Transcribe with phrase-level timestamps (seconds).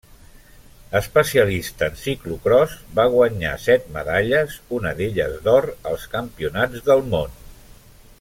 [0.99, 7.39] Especialista en ciclocròs, va guanyar set medalles, una d'elles d'or, als Campionats del món.